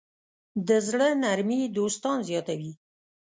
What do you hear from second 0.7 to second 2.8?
زړۀ نرمي دوستان زیاتوي.